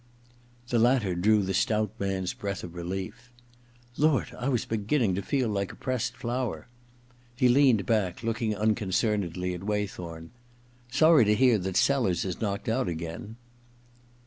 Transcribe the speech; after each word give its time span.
The 0.69 0.79
latter 0.79 1.13
drew 1.13 1.43
the 1.43 1.53
stout 1.53 1.91
man's 1.99 2.33
breath 2.33 2.63
of 2.63 2.73
relief. 2.73 3.31
* 3.63 3.65
Lord— 3.97 4.33
I 4.39 4.49
was 4.49 4.65
beginning 4.65 5.13
to 5.13 5.21
feel 5.21 5.47
like 5.47 5.71
a 5.71 5.75
pressed 5.75 6.17
flower.' 6.17 6.67
He 7.35 7.47
leaned 7.47 7.85
back, 7.85 8.23
looking 8.23 8.55
un 8.55 8.73
concernedly 8.73 9.53
at 9.53 9.61
Waythorn. 9.63 10.31
* 10.63 10.65
Sorry 10.91 11.23
to 11.25 11.35
hear 11.35 11.59
that 11.59 11.77
Sellers 11.77 12.25
is 12.25 12.41
knocked 12.41 12.67
out 12.67 12.89
again.' 12.89 13.35